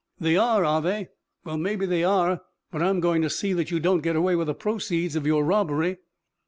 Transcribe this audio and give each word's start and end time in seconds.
"They 0.19 0.35
are, 0.35 0.65
are 0.65 0.81
they? 0.81 1.09
Well, 1.43 1.57
maybe 1.59 1.85
they 1.85 2.03
are, 2.03 2.41
but 2.71 2.81
I'm 2.81 3.01
going 3.01 3.21
to 3.21 3.29
see 3.29 3.53
that 3.53 3.69
you 3.69 3.79
don't 3.79 4.01
get 4.01 4.15
away 4.15 4.35
with 4.35 4.47
the 4.47 4.55
proceeds 4.55 5.15
of 5.15 5.27
your 5.27 5.45
robbery." 5.45 5.97